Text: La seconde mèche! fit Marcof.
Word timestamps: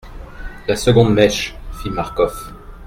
La 0.67 0.75
seconde 0.75 1.13
mèche! 1.13 1.55
fit 1.73 1.91
Marcof. 1.91 2.51